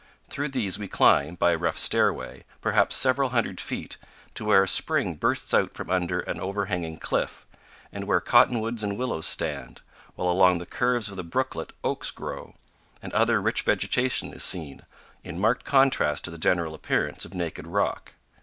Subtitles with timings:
[0.29, 3.97] Through these we climb, by a rough stairway, perhaps several hundred feet,
[4.33, 7.45] to where a spring bursts out from under an overhanging cliff,
[7.93, 9.81] and where cottonwoods and willows stand,
[10.15, 12.55] while along the curves of the brooklet oaks grow,
[12.99, 14.87] and other rich vegetation is seen,
[15.23, 18.13] in marked contrast to the general appearance of naked rock.